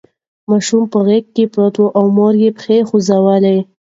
[0.49, 3.55] ماشوم په غېږ کې پروت و او مور یې پښه خوځوله.